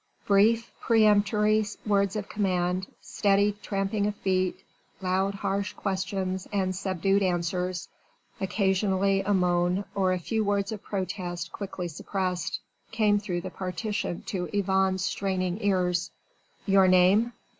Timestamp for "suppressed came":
11.87-13.19